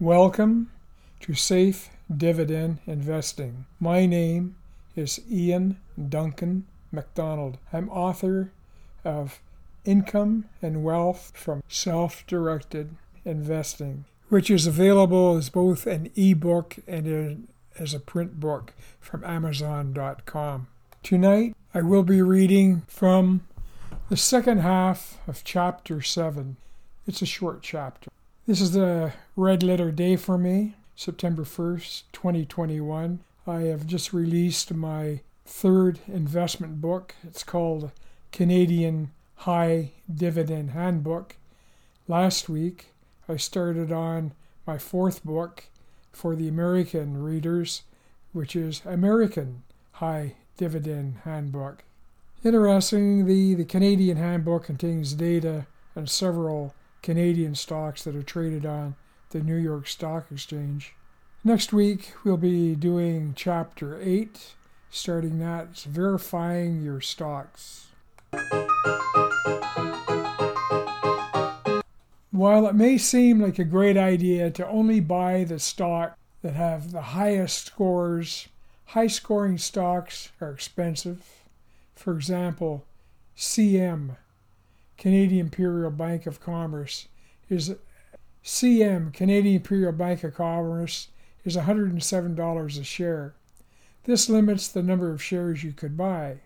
[0.00, 0.70] Welcome
[1.20, 3.66] to Safe Dividend Investing.
[3.78, 4.56] My name
[4.96, 5.76] is Ian
[6.08, 7.58] Duncan MacDonald.
[7.70, 8.50] I'm author
[9.04, 9.40] of
[9.84, 17.46] Income and Wealth from Self Directed Investing, which is available as both an ebook and
[17.78, 20.66] as a print book from Amazon.com.
[21.02, 23.42] Tonight, I will be reading from
[24.08, 26.56] the second half of chapter 7.
[27.06, 28.10] It's a short chapter.
[28.50, 33.20] This is the red letter day for me, September 1st, 2021.
[33.46, 37.14] I have just released my third investment book.
[37.22, 37.92] It's called
[38.32, 41.36] Canadian High Dividend Handbook.
[42.08, 42.86] Last week,
[43.28, 44.32] I started on
[44.66, 45.66] my fourth book
[46.10, 47.82] for the American readers,
[48.32, 51.84] which is American High Dividend Handbook.
[52.42, 58.96] Interestingly, the Canadian Handbook contains data and several Canadian stocks that are traded on
[59.30, 60.94] the New York Stock Exchange.
[61.42, 64.54] Next week, we'll be doing Chapter 8,
[64.90, 67.86] starting that, verifying your stocks.
[72.30, 76.92] While it may seem like a great idea to only buy the stock that have
[76.92, 78.48] the highest scores,
[78.86, 81.44] high scoring stocks are expensive.
[81.94, 82.84] For example,
[83.36, 84.16] CM
[85.00, 87.08] Canadian Imperial Bank of Commerce
[87.48, 87.74] is
[88.44, 91.08] CM Canadian Imperial Bank of Commerce
[91.42, 93.34] is $107 a share.
[94.04, 96.40] This limits the number of shares you could buy.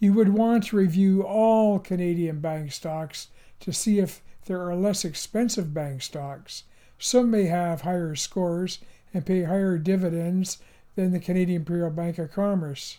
[0.00, 3.28] You would want to review all Canadian bank stocks
[3.60, 6.64] to see if there are less expensive bank stocks.
[6.98, 8.80] Some may have higher scores
[9.12, 10.58] and pay higher dividends
[10.96, 12.98] than the Canadian Imperial Bank of Commerce.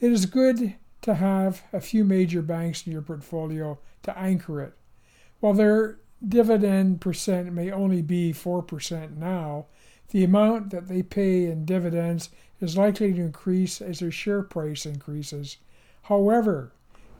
[0.00, 4.74] It is good to have a few major banks in your portfolio to anchor it.
[5.40, 9.66] While their dividend percent may only be 4% now,
[10.10, 14.84] the amount that they pay in dividends is likely to increase as their share price
[14.84, 15.56] increases.
[16.02, 16.72] However,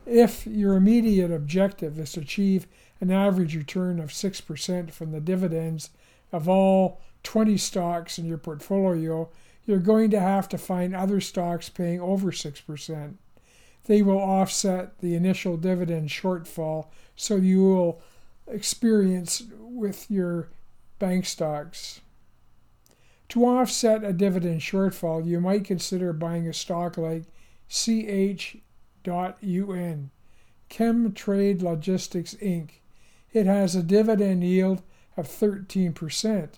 [0.05, 2.67] if your immediate objective is to achieve
[2.99, 5.89] an average return of 6% from the dividends
[6.31, 9.29] of all 20 stocks in your portfolio,
[9.65, 13.13] you're going to have to find other stocks paying over 6%
[13.85, 18.01] they will offset the initial dividend shortfall, so you will
[18.47, 20.49] experience with your
[20.99, 22.01] bank stocks.
[23.29, 27.23] To offset a dividend shortfall, you might consider buying a stock like
[27.69, 28.59] CH.UN,
[30.69, 32.69] Chemtrade Logistics Inc.
[33.33, 34.81] It has a dividend yield
[35.15, 36.49] of 13%.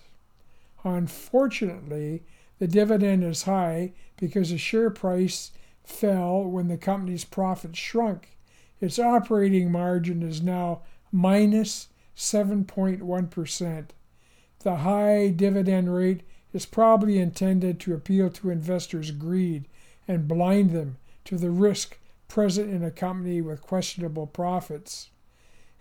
[0.82, 2.22] Unfortunately,
[2.58, 5.52] the dividend is high because the share price
[5.84, 8.36] fell when the company's profits shrunk.
[8.80, 10.80] Its operating margin is now
[11.12, 13.88] minus 7.1.
[14.60, 19.68] The high dividend rate is probably intended to appeal to investors' greed
[20.08, 25.10] and blind them to the risk present in a company with questionable profits.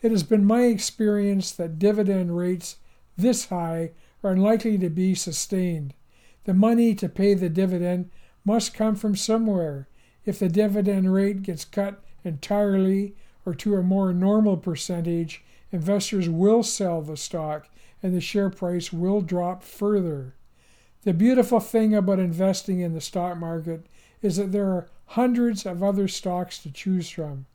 [0.02, 2.78] It has been my experience that dividend rates
[3.18, 3.92] this high
[4.24, 5.94] are unlikely to be sustained.
[6.46, 8.10] The money to pay the dividend
[8.44, 9.88] must come from somewhere,
[10.26, 16.64] if the dividend rate gets cut entirely or to a more normal percentage, investors will
[16.64, 17.68] sell the stock
[18.02, 20.36] and the share price will drop further.
[21.04, 23.86] The beautiful thing about investing in the stock market
[24.22, 27.46] is that there are hundreds of other stocks to choose from.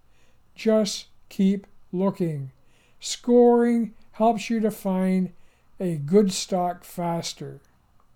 [0.54, 2.52] Just keep looking.
[3.00, 5.32] Scoring helps you to find
[5.80, 7.60] a good stock faster.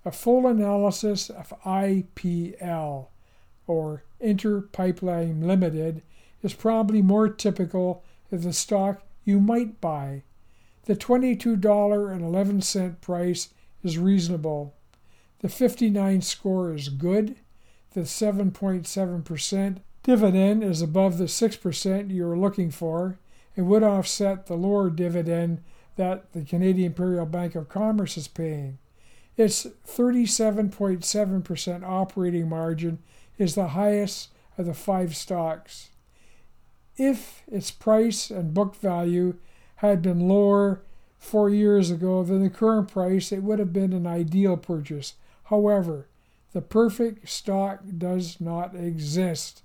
[0.04, 3.06] A full analysis of IPL
[3.66, 6.02] or Inter Pipeline Limited
[6.42, 10.22] is probably more typical of the stock you might buy.
[10.84, 13.48] The $22.11 price
[13.82, 14.74] is reasonable.
[15.40, 17.36] The 59 score is good.
[17.94, 23.18] The 7.7% dividend is above the 6% you're looking for
[23.56, 25.62] and would offset the lower dividend
[25.96, 28.78] that the Canadian Imperial Bank of Commerce is paying.
[29.36, 32.98] Its 37.7% operating margin
[33.42, 35.90] is the highest of the five stocks.
[36.96, 39.34] If its price and book value
[39.76, 40.80] had been lower
[41.18, 45.14] four years ago than the current price, it would have been an ideal purchase.
[45.44, 46.06] However,
[46.52, 49.62] the perfect stock does not exist.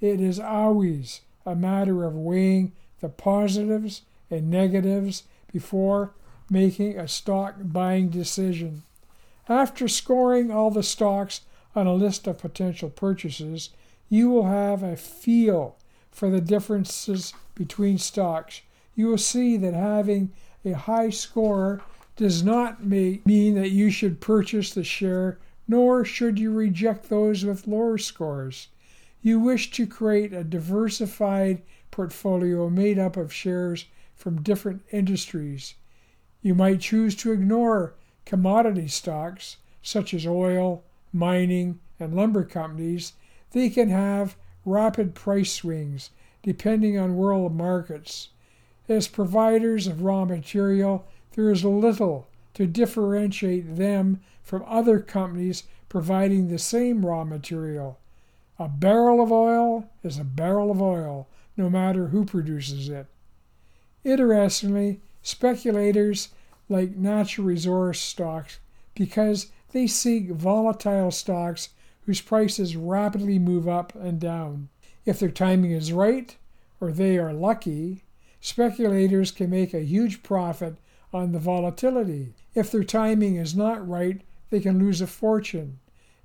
[0.00, 6.12] It is always a matter of weighing the positives and negatives before
[6.50, 8.82] making a stock buying decision.
[9.48, 11.40] After scoring all the stocks
[11.76, 13.70] on a list of potential purchases,
[14.08, 15.76] you will have a feel
[16.10, 18.62] for the differences between stocks.
[18.94, 20.32] You will see that having
[20.64, 21.82] a high score
[22.16, 25.38] does not mean that you should purchase the share,
[25.68, 28.68] nor should you reject those with lower scores.
[29.20, 33.84] You wish to create a diversified portfolio made up of shares
[34.14, 35.74] from different industries.
[36.40, 37.94] You might choose to ignore
[38.24, 43.12] commodity stocks such as oil, mining, and lumber companies.
[43.52, 46.10] They can have rapid price swings
[46.42, 48.28] depending on world markets.
[48.88, 56.48] As providers of raw material, there is little to differentiate them from other companies providing
[56.48, 57.98] the same raw material.
[58.58, 61.26] A barrel of oil is a barrel of oil,
[61.56, 63.06] no matter who produces it.
[64.04, 66.28] Interestingly, speculators
[66.68, 68.60] like natural resource stocks
[68.94, 71.68] because they seek volatile stocks
[72.06, 74.70] whose prices rapidly move up and down.
[75.04, 76.34] If their timing is right,
[76.80, 78.02] or they are lucky,
[78.40, 80.76] speculators can make a huge profit
[81.12, 82.32] on the volatility.
[82.54, 85.78] If their timing is not right, they can lose a fortune.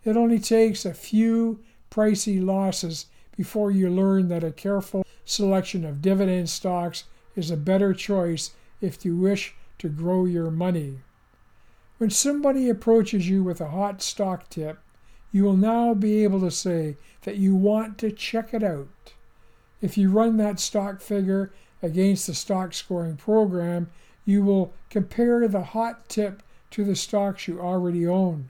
[0.06, 1.59] It only takes a few
[1.89, 7.03] pricey losses before you learn that a careful selection of dividend stocks
[7.36, 11.00] is a better choice if you wish to grow your money.
[12.01, 14.80] When somebody approaches you with a hot stock tip,
[15.31, 19.13] you will now be able to say that you want to check it out.
[19.83, 23.92] If you run that stock figure against the stock scoring program,
[24.25, 28.50] you will compare the hot tip to the stocks you already own.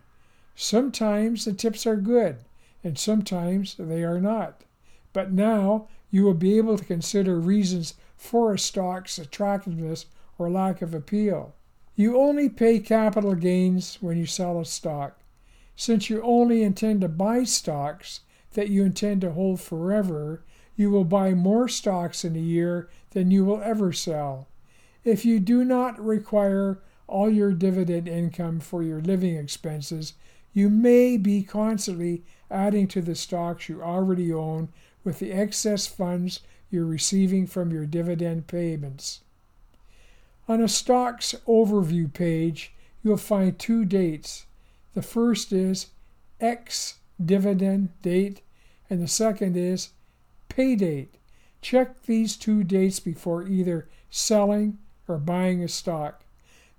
[0.55, 2.37] Sometimes the tips are good,
[2.85, 4.61] and sometimes they are not.
[5.11, 10.05] But now you will be able to consider reasons for a stock's attractiveness
[10.37, 11.53] or lack of appeal.
[11.95, 15.19] You only pay capital gains when you sell a stock.
[15.75, 18.21] Since you only intend to buy stocks
[18.53, 20.43] that you intend to hold forever,
[20.75, 24.47] you will buy more stocks in a year than you will ever sell.
[25.03, 30.13] If you do not require all your dividend income for your living expenses,
[30.53, 34.69] you may be constantly adding to the stocks you already own
[35.03, 36.39] with the excess funds
[36.69, 39.21] you're receiving from your dividend payments.
[40.51, 44.47] On a stock's overview page, you'll find two dates.
[44.95, 45.91] The first is
[46.41, 48.41] ex dividend date,
[48.89, 49.91] and the second is
[50.49, 51.15] pay date.
[51.61, 54.77] Check these two dates before either selling
[55.07, 56.25] or buying a stock.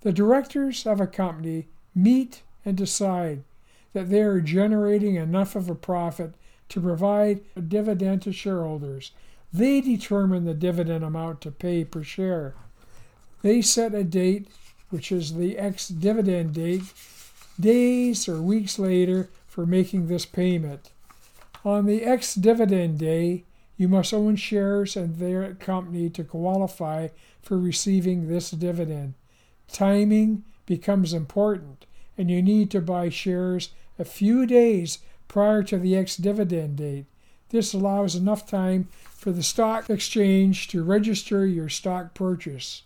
[0.01, 1.65] The directors of a company
[1.95, 3.43] meet and decide
[3.93, 6.35] that they are generating enough of a profit
[6.69, 9.13] to provide a dividend to shareholders.
[9.51, 12.53] They determine the dividend amount to pay per share.
[13.43, 14.47] They set a date,
[14.89, 16.83] which is the ex dividend date,
[17.59, 20.91] days or weeks later for making this payment.
[21.65, 23.43] On the ex dividend day,
[23.75, 27.09] you must own shares in their company to qualify
[27.41, 29.13] for receiving this dividend.
[29.67, 31.85] Timing becomes important,
[32.17, 37.07] and you need to buy shares a few days prior to the ex dividend date.
[37.49, 42.83] This allows enough time for the stock exchange to register your stock purchase.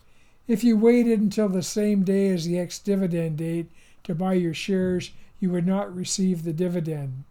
[0.47, 3.69] If you waited until the same day as the ex dividend date
[4.03, 7.25] to buy your shares, you would not receive the dividend.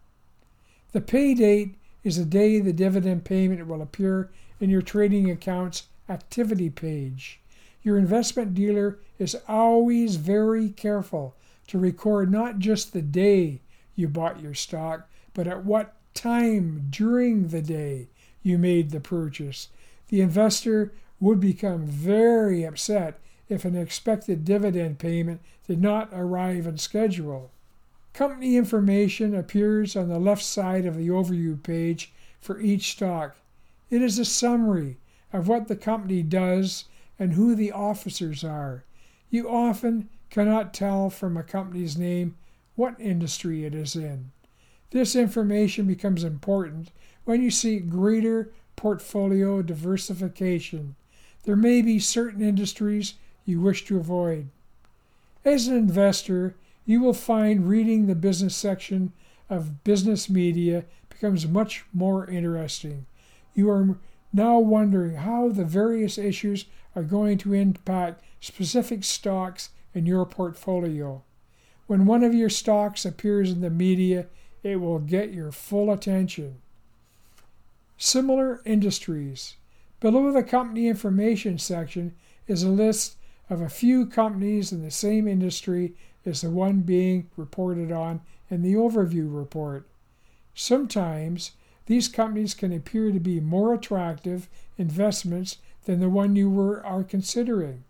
[0.92, 1.74] The pay date
[2.04, 4.30] is the day the dividend payment will appear
[4.60, 7.40] in your trading account's activity page.
[7.82, 11.34] Your investment dealer is always very careful
[11.68, 13.60] to record not just the day
[13.94, 18.08] you bought your stock, but at what time during the day
[18.42, 19.68] you made the purchase.
[20.08, 23.18] The investor would become very upset
[23.48, 27.50] if an expected dividend payment did not arrive on schedule.
[28.12, 33.36] Company information appears on the left side of the overview page for each stock.
[33.90, 34.96] It is a summary
[35.32, 36.84] of what the company does
[37.18, 38.84] and who the officers are.
[39.30, 42.36] You often cannot tell from a company's name
[42.74, 44.32] what industry it is in.
[44.90, 46.90] This information becomes important
[47.24, 50.94] when you seek greater portfolio diversification.
[51.46, 54.48] There may be certain industries you wish to avoid.
[55.44, 59.12] As an investor, you will find reading the business section
[59.48, 63.06] of business media becomes much more interesting.
[63.54, 63.96] You are
[64.32, 71.22] now wondering how the various issues are going to impact specific stocks in your portfolio.
[71.86, 74.26] When one of your stocks appears in the media,
[74.64, 76.56] it will get your full attention.
[77.96, 79.54] Similar industries.
[80.06, 82.14] Below the company information section
[82.46, 83.16] is a list
[83.50, 88.62] of a few companies in the same industry as the one being reported on in
[88.62, 89.84] the overview report.
[90.54, 94.48] Sometimes these companies can appear to be more attractive
[94.78, 97.82] investments than the one you were, are considering.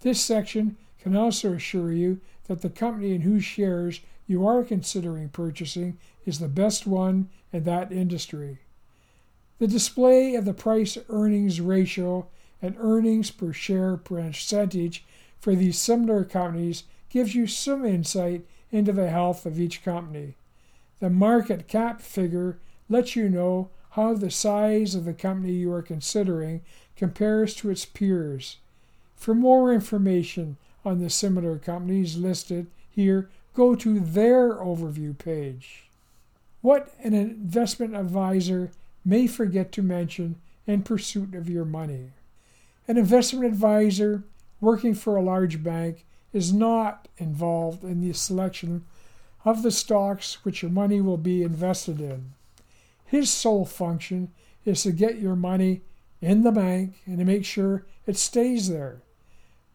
[0.00, 5.30] This section can also assure you that the company in whose shares you are considering
[5.30, 8.58] purchasing is the best one in that industry.
[9.62, 12.26] The display of the price earnings ratio
[12.60, 15.04] and earnings per share percentage
[15.38, 20.34] for these similar companies gives you some insight into the health of each company.
[20.98, 25.80] The market cap figure lets you know how the size of the company you are
[25.80, 26.62] considering
[26.96, 28.56] compares to its peers.
[29.14, 35.84] For more information on the similar companies listed here, go to their overview page.
[36.62, 38.72] What an investment advisor
[39.04, 42.10] may forget to mention in pursuit of your money.
[42.88, 44.24] An investment advisor
[44.60, 48.84] working for a large bank is not involved in the selection
[49.44, 52.32] of the stocks which your money will be invested in.
[53.04, 54.30] His sole function
[54.64, 55.82] is to get your money
[56.20, 59.02] in the bank and to make sure it stays there.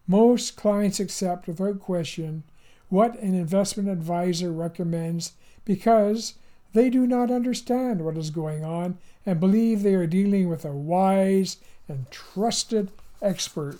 [0.08, 2.44] Most clients accept without question
[2.90, 5.34] what an investment advisor recommends
[5.66, 6.36] because
[6.78, 10.72] they do not understand what is going on and believe they are dealing with a
[10.72, 11.58] wise
[11.88, 13.80] and trusted expert.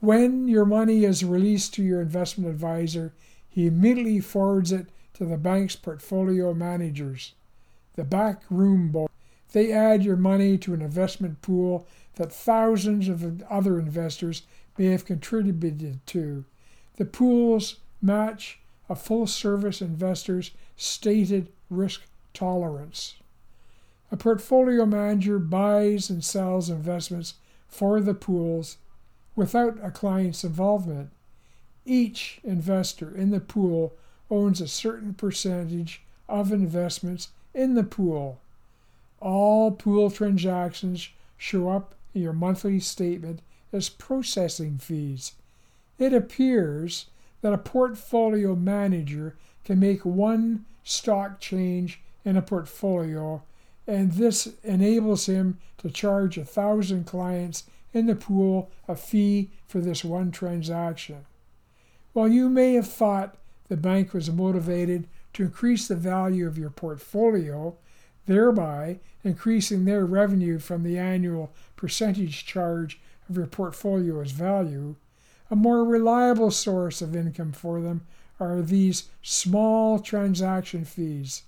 [0.00, 3.12] When your money is released to your investment advisor,
[3.50, 7.34] he immediately forwards it to the bank's portfolio managers,
[7.96, 9.10] the back room board.
[9.52, 14.42] They add your money to an investment pool that thousands of other investors
[14.78, 16.46] may have contributed to.
[16.96, 22.02] The pools match a full service investor's stated risk
[22.38, 23.16] tolerance.
[24.12, 27.34] A portfolio manager buys and sells investments
[27.66, 28.76] for the pools
[29.34, 31.10] without a client's involvement.
[31.84, 33.94] Each investor in the pool
[34.30, 38.38] owns a certain percentage of investments in the pool.
[39.20, 43.40] All pool transactions show up in your monthly statement
[43.72, 45.32] as processing fees.
[45.98, 47.06] It appears
[47.40, 53.42] that a portfolio manager can make one stock change in a portfolio,
[53.86, 59.80] and this enables him to charge a thousand clients in the pool a fee for
[59.80, 61.24] this one transaction.
[62.12, 66.68] While you may have thought the bank was motivated to increase the value of your
[66.68, 67.78] portfolio,
[68.26, 74.96] thereby increasing their revenue from the annual percentage charge of your portfolio's value,
[75.50, 78.02] a more reliable source of income for them
[78.38, 81.44] are these small transaction fees.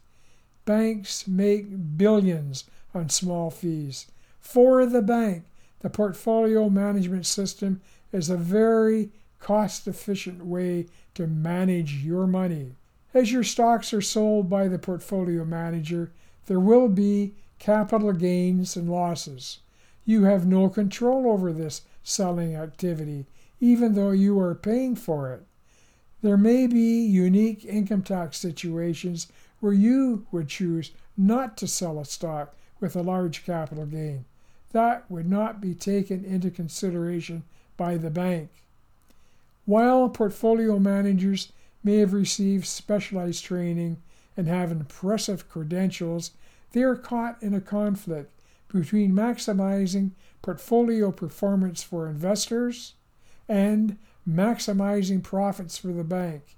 [0.71, 2.62] Banks make billions
[2.95, 4.07] on small fees.
[4.39, 5.47] For the bank,
[5.81, 7.81] the portfolio management system
[8.12, 9.11] is a very
[9.41, 12.77] cost efficient way to manage your money.
[13.12, 16.12] As your stocks are sold by the portfolio manager,
[16.47, 19.59] there will be capital gains and losses.
[20.05, 23.27] You have no control over this selling activity,
[23.59, 25.43] even though you are paying for it.
[26.23, 29.27] There may be unique income tax situations
[29.61, 34.25] where you would choose not to sell a stock with a large capital gain.
[34.73, 37.45] That would not be taken into consideration
[37.76, 38.50] by the bank.
[39.67, 41.52] While portfolio managers
[41.85, 43.99] may have received specialized training
[44.37, 46.33] and have impressive credentials,
[46.73, 48.31] they are caught in a conflict
[48.69, 50.12] between maximizing
[50.43, 52.95] portfolio performance for investors
[53.49, 53.99] and
[54.29, 56.57] maximizing profits for the bank.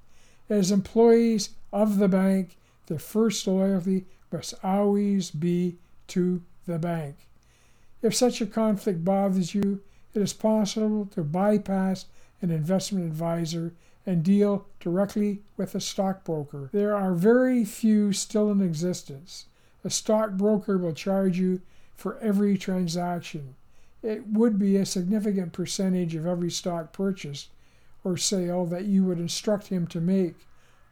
[0.51, 2.57] As employees of the bank,
[2.87, 5.77] their first loyalty must always be
[6.09, 7.17] to the bank.
[8.03, 9.81] If such a conflict bothers you,
[10.15, 12.07] it is possible to bypass
[12.41, 13.73] an investment advisor
[14.05, 16.69] and deal directly with a stockbroker.
[16.73, 19.47] There are very few still in existence.
[19.85, 21.61] A stockbroker will charge you
[21.95, 23.55] for every transaction.
[24.03, 27.49] It would be a significant percentage of every stock purchased
[28.03, 30.35] or sale that you would instruct him to make.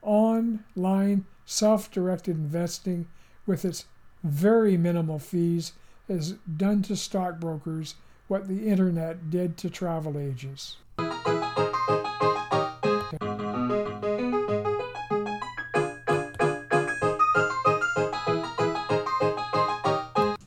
[0.02, 3.08] Online self directed investing,
[3.44, 3.86] with its
[4.22, 5.72] very minimal fees,
[6.06, 7.96] has done to stockbrokers
[8.28, 10.76] what the internet did to travel agents.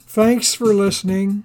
[0.07, 1.43] Thanks for listening.